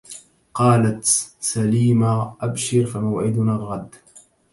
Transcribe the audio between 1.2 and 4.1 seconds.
سليمى ابشر فموعدنا الغد